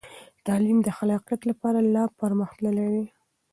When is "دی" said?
2.93-3.05